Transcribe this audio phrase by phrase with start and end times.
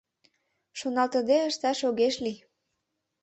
[0.79, 2.37] «Шоналтыде ышташ огеш лий»!